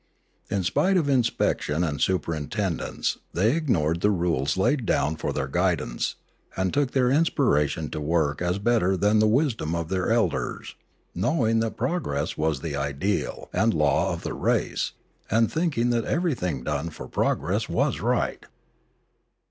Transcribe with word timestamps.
In 0.49 0.63
spite 0.63 0.97
of 0.97 1.07
inspection 1.07 1.83
and 1.83 2.01
superintendence 2.01 3.19
they 3.33 3.55
ignored 3.55 4.01
the 4.01 4.09
rules 4.09 4.57
laid 4.57 4.83
down 4.83 5.15
for 5.15 5.31
their 5.31 5.47
guidance, 5.47 6.15
and 6.57 6.73
took 6.73 6.89
their 6.89 7.11
inspiration 7.11 7.87
to 7.91 8.01
work 8.01 8.41
as 8.41 8.57
better 8.57 8.97
than 8.97 9.19
the 9.19 9.27
wisdom 9.27 9.75
of 9.75 9.89
their 9.89 10.11
elders, 10.11 10.73
knowing 11.13 11.59
that 11.59 11.77
progress 11.77 12.35
was 12.35 12.61
the 12.61 12.75
ideal 12.75 13.47
and 13.53 13.75
law 13.75 14.11
of 14.11 14.23
their 14.23 14.33
race, 14.33 14.93
and 15.29 15.51
thinking 15.51 15.91
that 15.91 16.05
everything 16.05 16.63
done 16.63 16.89
for 16.89 17.07
pro 17.07 17.35
gress 17.35 17.69
was 17.69 17.99
right. 17.99 18.47